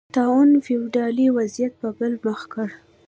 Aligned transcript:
طاعون 0.15 0.49
فیوډالي 0.65 1.27
وضعیت 1.37 1.73
په 1.81 1.87
بل 1.97 2.13
مخ 2.25 2.39
کړ 2.53 2.67